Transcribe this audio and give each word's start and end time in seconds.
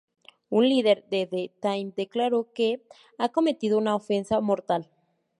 Un 0.57 0.63
líder 0.67 1.05
de 1.11 1.27
The 1.27 1.51
Times 1.61 1.93
declaró 1.95 2.51
que 2.55 2.81
"ha 3.19 3.29
cometido 3.29 3.77
una 3.77 3.93
ofensa 3.95 4.41
mortal. 4.41 4.89